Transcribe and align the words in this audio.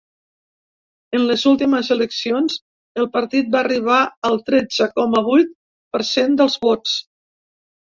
En 1.17 1.25
les 1.31 1.43
últimes 1.51 1.91
eleccions, 1.95 2.55
el 3.03 3.09
partit 3.19 3.53
va 3.57 3.61
arribar 3.61 3.99
al 4.31 4.41
tretze 4.49 4.89
coma 4.97 5.25
vuit 5.31 5.55
per 5.99 6.05
cent 6.15 6.37
dels 6.43 6.61
vots. 6.69 6.99